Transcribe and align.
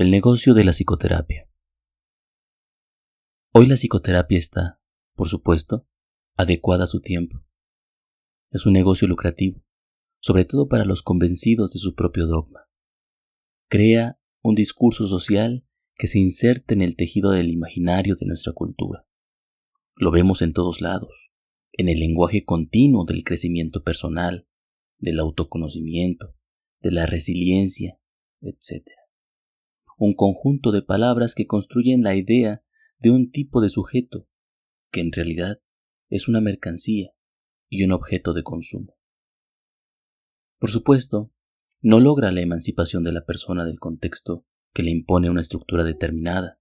El 0.00 0.12
negocio 0.12 0.54
de 0.54 0.62
la 0.62 0.70
psicoterapia. 0.70 1.50
Hoy 3.52 3.66
la 3.66 3.74
psicoterapia 3.74 4.38
está, 4.38 4.80
por 5.16 5.28
supuesto, 5.28 5.88
adecuada 6.36 6.84
a 6.84 6.86
su 6.86 7.00
tiempo. 7.00 7.44
Es 8.52 8.64
un 8.64 8.74
negocio 8.74 9.08
lucrativo, 9.08 9.60
sobre 10.20 10.44
todo 10.44 10.68
para 10.68 10.84
los 10.84 11.02
convencidos 11.02 11.72
de 11.72 11.80
su 11.80 11.96
propio 11.96 12.28
dogma. 12.28 12.70
Crea 13.68 14.20
un 14.40 14.54
discurso 14.54 15.08
social 15.08 15.66
que 15.96 16.06
se 16.06 16.20
inserte 16.20 16.74
en 16.74 16.82
el 16.82 16.94
tejido 16.94 17.32
del 17.32 17.50
imaginario 17.50 18.14
de 18.14 18.26
nuestra 18.26 18.52
cultura. 18.52 19.04
Lo 19.96 20.12
vemos 20.12 20.42
en 20.42 20.52
todos 20.52 20.80
lados, 20.80 21.32
en 21.72 21.88
el 21.88 21.98
lenguaje 21.98 22.44
continuo 22.44 23.04
del 23.04 23.24
crecimiento 23.24 23.82
personal, 23.82 24.46
del 25.00 25.18
autoconocimiento, 25.18 26.36
de 26.82 26.92
la 26.92 27.06
resiliencia, 27.06 27.98
etc 28.42 28.97
un 29.98 30.14
conjunto 30.14 30.70
de 30.70 30.82
palabras 30.82 31.34
que 31.34 31.46
construyen 31.46 32.02
la 32.02 32.14
idea 32.14 32.62
de 33.00 33.10
un 33.10 33.30
tipo 33.30 33.60
de 33.60 33.68
sujeto, 33.68 34.28
que 34.92 35.00
en 35.00 35.12
realidad 35.12 35.60
es 36.08 36.28
una 36.28 36.40
mercancía 36.40 37.10
y 37.68 37.82
un 37.82 37.92
objeto 37.92 38.32
de 38.32 38.44
consumo. 38.44 38.96
Por 40.58 40.70
supuesto, 40.70 41.32
no 41.80 42.00
logra 42.00 42.30
la 42.30 42.40
emancipación 42.40 43.02
de 43.02 43.12
la 43.12 43.24
persona 43.24 43.64
del 43.64 43.80
contexto 43.80 44.46
que 44.72 44.84
le 44.84 44.92
impone 44.92 45.30
una 45.30 45.40
estructura 45.40 45.82
determinada 45.82 46.60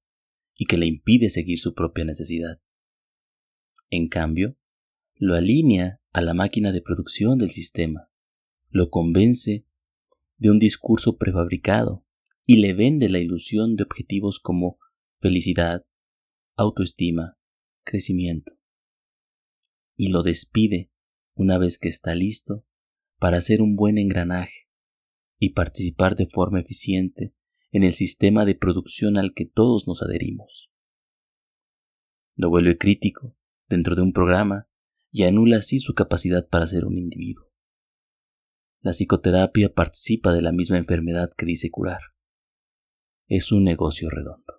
y 0.56 0.66
que 0.66 0.78
le 0.78 0.88
impide 0.88 1.30
seguir 1.30 1.60
su 1.60 1.76
propia 1.76 2.06
necesidad. 2.06 2.60
En 3.90 4.10
cambio, 4.10 4.58
lo 5.16 5.36
alinea 5.36 6.02
a 6.12 6.22
la 6.22 6.34
máquina 6.34 6.72
de 6.72 6.82
producción 6.82 7.38
del 7.38 7.52
sistema, 7.52 8.10
lo 8.70 8.90
convence 8.90 9.68
de 10.38 10.50
un 10.50 10.58
discurso 10.58 11.18
prefabricado 11.18 12.07
y 12.50 12.62
le 12.62 12.74
vende 12.74 13.10
la 13.10 13.20
ilusión 13.20 13.76
de 13.76 13.84
objetivos 13.84 14.40
como 14.40 14.80
felicidad, 15.20 15.86
autoestima, 16.56 17.38
crecimiento. 17.84 18.54
Y 19.98 20.10
lo 20.10 20.24
despide 20.24 20.90
una 21.36 21.58
vez 21.58 21.78
que 21.78 21.90
está 21.90 22.16
listo 22.16 22.66
para 23.20 23.38
hacer 23.38 23.62
un 23.62 23.76
buen 23.76 23.98
engranaje 23.98 24.70
y 25.38 25.50
participar 25.50 26.16
de 26.16 26.28
forma 26.28 26.62
eficiente 26.62 27.36
en 27.72 27.84
el 27.84 27.94
sistema 27.94 28.46
de 28.46 28.56
producción 28.56 29.18
al 29.18 29.34
que 29.34 29.46
todos 29.46 29.86
nos 29.86 30.02
adherimos. 30.02 30.72
Lo 32.36 32.50
vuelve 32.50 32.78
crítico 32.78 33.36
dentro 33.68 33.94
de 33.94 34.04
un 34.04 34.14
programa 34.14 34.70
y 35.12 35.24
anula 35.24 35.58
así 35.58 35.80
su 35.80 35.94
capacidad 35.94 36.48
para 36.48 36.66
ser 36.66 36.86
un 36.86 36.98
individuo. 36.98 37.52
La 38.80 38.94
psicoterapia 38.94 39.74
participa 39.74 40.34
de 40.34 40.42
la 40.42 40.54
misma 40.54 40.78
enfermedad 40.78 41.30
que 41.36 41.46
dice 41.46 41.70
curar 41.70 42.00
es 43.28 43.52
un 43.52 43.64
negocio 43.64 44.10
redondo. 44.10 44.57